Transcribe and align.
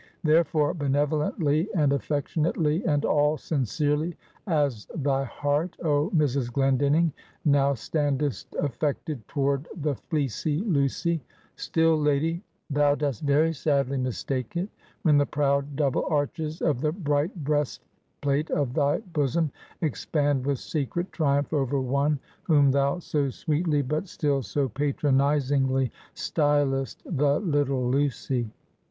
Therefore, 0.23 0.73
benevolently, 0.73 1.69
and 1.75 1.93
affectionately, 1.93 2.83
and 2.87 3.05
all 3.05 3.37
sincerely, 3.37 4.15
as 4.47 4.87
thy 4.95 5.23
heart, 5.25 5.77
oh, 5.83 6.09
Mrs. 6.09 6.51
Glendinning! 6.51 7.13
now 7.45 7.75
standest 7.75 8.55
affected 8.59 9.23
toward 9.27 9.67
the 9.75 9.93
fleecy 9.93 10.57
Lucy; 10.61 11.21
still, 11.55 11.95
lady, 12.01 12.41
thou 12.71 12.95
dost 12.95 13.21
very 13.21 13.53
sadly 13.53 13.97
mistake 13.99 14.57
it, 14.57 14.69
when 15.03 15.19
the 15.19 15.25
proud, 15.27 15.75
double 15.75 16.07
arches 16.09 16.63
of 16.63 16.81
the 16.81 16.91
bright 16.91 17.43
breastplate 17.43 18.49
of 18.49 18.73
thy 18.73 18.97
bosom, 19.13 19.51
expand 19.81 20.47
with 20.47 20.57
secret 20.57 21.11
triumph 21.11 21.53
over 21.53 21.79
one, 21.79 22.17
whom 22.41 22.71
thou 22.71 22.97
so 22.97 23.29
sweetly, 23.29 23.83
but 23.83 24.07
still 24.07 24.41
so 24.41 24.67
patronizingly 24.67 25.91
stylest, 26.15 27.03
The 27.05 27.39
Little 27.39 27.87
Lucy. 27.87 28.49